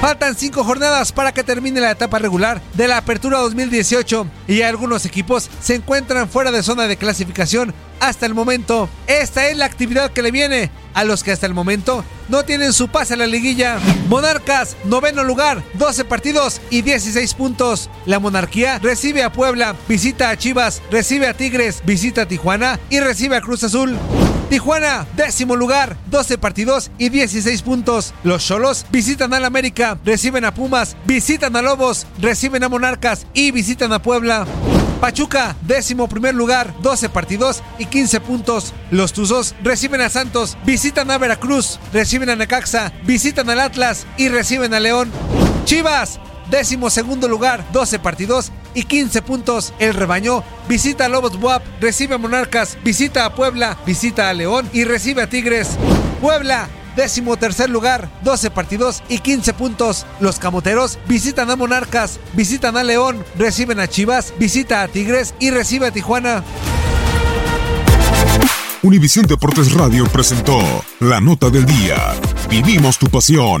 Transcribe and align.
Faltan 0.00 0.36
cinco 0.36 0.62
jornadas 0.62 1.10
para 1.10 1.32
que 1.32 1.42
termine 1.42 1.80
la 1.80 1.90
etapa 1.90 2.20
regular 2.20 2.62
de 2.74 2.86
la 2.86 2.98
Apertura 2.98 3.38
2018 3.38 4.28
y 4.46 4.62
algunos 4.62 5.04
equipos 5.04 5.50
se 5.60 5.74
encuentran 5.74 6.28
fuera 6.28 6.52
de 6.52 6.62
zona 6.62 6.86
de 6.86 6.96
clasificación 6.96 7.74
hasta 7.98 8.24
el 8.24 8.32
momento. 8.32 8.88
Esta 9.08 9.48
es 9.48 9.56
la 9.56 9.64
actividad 9.64 10.12
que 10.12 10.22
le 10.22 10.30
viene 10.30 10.70
a 10.94 11.02
los 11.02 11.24
que 11.24 11.32
hasta 11.32 11.46
el 11.46 11.54
momento 11.54 12.04
no 12.28 12.44
tienen 12.44 12.72
su 12.72 12.86
pase 12.86 13.14
a 13.14 13.16
la 13.16 13.26
liguilla. 13.26 13.80
Monarcas, 14.08 14.76
noveno 14.84 15.24
lugar, 15.24 15.64
12 15.74 16.04
partidos 16.04 16.60
y 16.70 16.82
16 16.82 17.34
puntos. 17.34 17.90
La 18.06 18.20
monarquía 18.20 18.78
recibe 18.78 19.24
a 19.24 19.32
Puebla, 19.32 19.74
visita 19.88 20.30
a 20.30 20.38
Chivas, 20.38 20.80
recibe 20.92 21.26
a 21.26 21.34
Tigres, 21.34 21.82
visita 21.84 22.22
a 22.22 22.28
Tijuana 22.28 22.78
y 22.88 23.00
recibe 23.00 23.34
a 23.34 23.40
Cruz 23.40 23.64
Azul. 23.64 23.98
Tijuana, 24.48 25.06
décimo 25.14 25.56
lugar, 25.56 25.98
12 26.06 26.38
partidos 26.38 26.90
y 26.96 27.10
16 27.10 27.60
puntos. 27.60 28.14
Los 28.24 28.46
Cholos 28.46 28.86
visitan 28.90 29.34
al 29.34 29.44
América, 29.44 29.98
reciben 30.06 30.46
a 30.46 30.54
Pumas, 30.54 30.96
visitan 31.04 31.54
a 31.54 31.60
Lobos, 31.60 32.06
reciben 32.18 32.64
a 32.64 32.70
Monarcas 32.70 33.26
y 33.34 33.50
visitan 33.50 33.92
a 33.92 34.00
Puebla. 34.00 34.46
Pachuca, 35.02 35.54
décimo 35.62 36.08
primer 36.08 36.34
lugar, 36.34 36.72
12 36.80 37.10
partidos 37.10 37.62
y 37.78 37.84
15 37.84 38.20
puntos. 38.20 38.72
Los 38.90 39.12
Tuzos 39.12 39.54
reciben 39.62 40.00
a 40.00 40.08
Santos, 40.08 40.56
visitan 40.64 41.10
a 41.10 41.18
Veracruz, 41.18 41.78
reciben 41.92 42.30
a 42.30 42.36
Necaxa, 42.36 42.92
visitan 43.04 43.50
al 43.50 43.60
Atlas 43.60 44.06
y 44.16 44.28
reciben 44.28 44.72
a 44.72 44.80
León. 44.80 45.10
Chivas, 45.66 46.18
décimo 46.50 46.90
segundo 46.90 47.28
lugar, 47.28 47.64
12 47.72 47.98
partidos 47.98 48.52
y 48.74 48.84
15 48.84 49.22
puntos. 49.22 49.72
El 49.78 49.94
rebaño 49.94 50.42
visita 50.68 51.06
a 51.06 51.08
Lobos 51.08 51.38
Buap, 51.38 51.62
recibe 51.80 52.14
a 52.14 52.18
Monarcas, 52.18 52.78
visita 52.84 53.24
a 53.24 53.34
Puebla, 53.34 53.78
visita 53.86 54.28
a 54.28 54.34
León 54.34 54.68
y 54.72 54.84
recibe 54.84 55.22
a 55.22 55.28
Tigres. 55.28 55.70
Puebla, 56.20 56.68
décimo 56.96 57.36
tercer 57.36 57.70
lugar, 57.70 58.10
12 58.24 58.50
partidos 58.50 59.02
y 59.08 59.18
15 59.18 59.52
puntos. 59.54 60.06
Los 60.20 60.38
camoteros 60.38 60.98
visitan 61.06 61.50
a 61.50 61.56
Monarcas, 61.56 62.18
visitan 62.34 62.76
a 62.76 62.84
León, 62.84 63.24
reciben 63.36 63.80
a 63.80 63.88
Chivas, 63.88 64.34
visita 64.38 64.82
a 64.82 64.88
Tigres 64.88 65.34
y 65.38 65.50
recibe 65.50 65.86
a 65.86 65.90
Tijuana. 65.90 66.44
Univisión 68.82 69.26
Deportes 69.26 69.72
Radio 69.72 70.06
presentó 70.06 70.60
La 71.00 71.20
Nota 71.20 71.50
del 71.50 71.66
Día. 71.66 71.96
Vivimos 72.48 72.96
tu 72.96 73.08
pasión. 73.08 73.60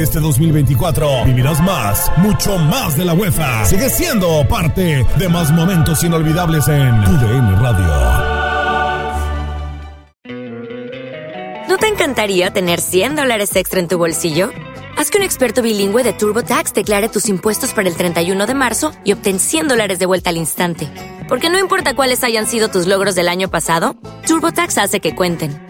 Este 0.00 0.18
2024 0.18 1.26
vivirás 1.26 1.60
más, 1.60 2.10
mucho 2.16 2.56
más 2.56 2.96
de 2.96 3.04
la 3.04 3.12
UEFA. 3.12 3.66
Sigue 3.66 3.90
siendo 3.90 4.48
parte 4.48 5.04
de 5.18 5.28
más 5.28 5.52
momentos 5.52 6.02
inolvidables 6.02 6.66
en 6.68 7.04
tu 7.04 7.12
DN 7.18 7.56
Radio. 7.56 7.86
¿No 11.68 11.76
te 11.76 11.88
encantaría 11.88 12.50
tener 12.50 12.80
100 12.80 13.16
dólares 13.16 13.54
extra 13.56 13.78
en 13.78 13.88
tu 13.88 13.98
bolsillo? 13.98 14.48
Haz 14.96 15.10
que 15.10 15.18
un 15.18 15.24
experto 15.24 15.60
bilingüe 15.60 16.02
de 16.02 16.14
TurboTax 16.14 16.72
declare 16.72 17.10
tus 17.10 17.28
impuestos 17.28 17.74
para 17.74 17.86
el 17.86 17.94
31 17.94 18.46
de 18.46 18.54
marzo 18.54 18.92
y 19.04 19.12
obtén 19.12 19.38
100 19.38 19.68
dólares 19.68 19.98
de 19.98 20.06
vuelta 20.06 20.30
al 20.30 20.38
instante. 20.38 20.88
Porque 21.28 21.50
no 21.50 21.58
importa 21.58 21.94
cuáles 21.94 22.24
hayan 22.24 22.46
sido 22.46 22.68
tus 22.68 22.86
logros 22.86 23.14
del 23.14 23.28
año 23.28 23.50
pasado, 23.50 23.96
TurboTax 24.26 24.78
hace 24.78 25.00
que 25.00 25.14
cuenten. 25.14 25.69